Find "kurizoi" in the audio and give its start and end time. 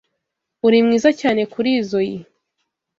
1.51-2.15